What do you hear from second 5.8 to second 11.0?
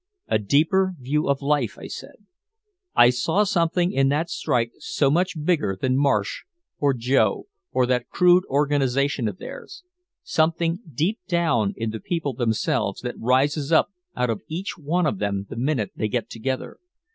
Marsh or Joe or that crude organization of theirs something